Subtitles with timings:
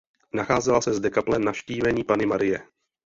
[0.33, 2.67] Nacházela se zde kaple Navštívení Panny Marie.